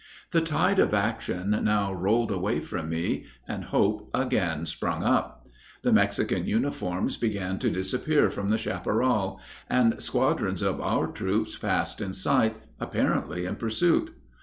The 0.31 0.41
tide 0.41 0.79
of 0.79 0.95
action 0.95 1.51
now 1.63 1.93
rolled 1.93 2.31
away 2.31 2.59
from 2.59 2.89
me 2.89 3.25
and 3.47 3.65
hope 3.65 4.09
again 4.15 4.65
sprung 4.65 5.03
up. 5.03 5.47
The 5.83 5.93
Mexican 5.93 6.47
uniforms 6.47 7.17
began 7.17 7.59
to 7.59 7.69
disappear 7.69 8.31
from 8.31 8.49
the 8.49 8.57
chapparal, 8.57 9.39
and 9.69 10.01
squadrons 10.01 10.63
of 10.63 10.81
our 10.81 11.05
troops 11.05 11.55
passed 11.55 12.01
in 12.01 12.13
sight, 12.13 12.55
apparently 12.79 13.45
in 13.45 13.57
pursuit. 13.57 14.09